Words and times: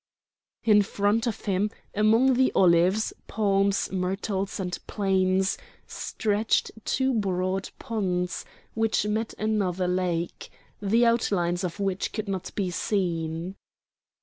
In 0.63 0.81
front 0.81 1.27
of 1.27 1.45
him, 1.45 1.69
among 1.93 2.33
the 2.33 2.51
olives, 2.55 3.13
palms, 3.27 3.91
myrtles 3.91 4.59
and 4.59 4.79
planes, 4.87 5.59
stretched 5.85 6.71
two 6.85 7.13
broad 7.13 7.69
ponds 7.77 8.43
which 8.73 9.05
met 9.05 9.35
another 9.37 9.87
lake, 9.87 10.49
the 10.81 11.05
outlines 11.05 11.63
of 11.63 11.79
which 11.79 12.13
could 12.13 12.27
not 12.27 12.49
be 12.55 12.71
seen. 12.71 13.57